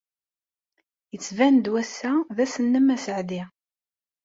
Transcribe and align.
Yettban-d 1.13 1.65
wass-a 1.71 2.11
d 2.35 2.37
ass-nnem 2.43 2.87
aseɛdi. 2.95 3.43